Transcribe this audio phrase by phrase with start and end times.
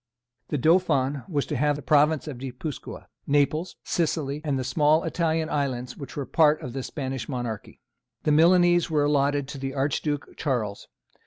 [0.47, 5.47] The Dauphin was to have the Province of Guipuscoa, Naples, Sicily and some small Italian
[5.47, 7.81] islands which were part of the Spanish monarchy.
[8.23, 10.87] The Milanese was allotted to the Archduke Charles.